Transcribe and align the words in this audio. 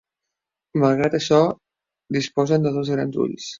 Malgrat 0.83 1.17
això 1.19 1.43
disposen 2.19 2.69
de 2.69 2.75
dos 2.81 2.93
grans 2.97 3.23
ulls. 3.29 3.49